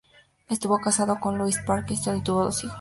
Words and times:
Estuvo 0.49 0.79
casado 0.79 1.19
con 1.19 1.37
Louise 1.37 1.61
Parkinson 1.63 2.17
y 2.17 2.23
tuvo 2.23 2.45
dos 2.45 2.63
hijos. 2.63 2.69